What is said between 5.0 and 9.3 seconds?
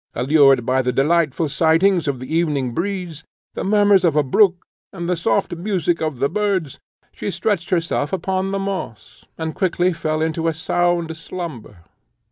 the soft music of the birds, she stretched herself upon the moss,